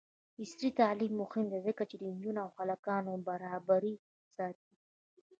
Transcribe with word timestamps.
عصري 0.41 0.69
تعلیم 0.79 1.11
مهم 1.21 1.45
دی 1.51 1.59
ځکه 1.67 1.83
چې 1.89 1.95
د 1.97 2.03
نجونو 2.13 2.39
او 2.45 2.49
هلکانو 2.57 3.11
برابري 3.27 3.95
ساتي. 4.35 4.73